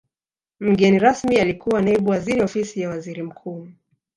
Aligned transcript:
mgeni 0.59 0.99
rasmi 0.99 1.37
alikuwa 1.37 1.81
naibu 1.81 2.09
waziri 2.09 2.41
ofisi 2.41 2.81
ya 2.81 2.89
waziri 2.89 3.23
mkuu 3.23 3.67